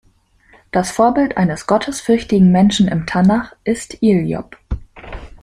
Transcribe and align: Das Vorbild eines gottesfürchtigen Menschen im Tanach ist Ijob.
Das 0.71 0.89
Vorbild 0.89 1.37
eines 1.37 1.67
gottesfürchtigen 1.67 2.51
Menschen 2.51 2.87
im 2.87 3.05
Tanach 3.05 3.55
ist 3.65 4.01
Ijob. 4.01 4.57